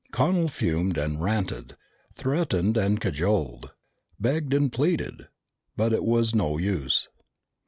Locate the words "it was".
5.93-6.33